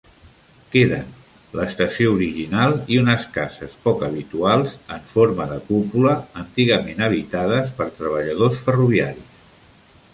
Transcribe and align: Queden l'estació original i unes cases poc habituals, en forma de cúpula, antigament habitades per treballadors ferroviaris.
Queden 0.75 1.09
l'estació 1.57 2.13
original 2.13 2.73
i 2.95 2.97
unes 3.01 3.27
cases 3.35 3.75
poc 3.83 4.01
habituals, 4.07 4.73
en 4.97 5.05
forma 5.13 5.47
de 5.53 5.59
cúpula, 5.69 6.15
antigament 6.45 7.09
habitades 7.11 7.73
per 7.81 7.89
treballadors 8.01 8.65
ferroviaris. 8.69 10.01